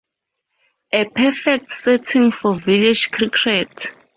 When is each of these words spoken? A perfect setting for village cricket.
A 0.91 1.05
perfect 1.05 1.71
setting 1.71 2.31
for 2.31 2.55
village 2.55 3.11
cricket. 3.11 3.91